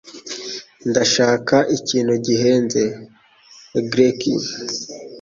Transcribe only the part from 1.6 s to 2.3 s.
ikintu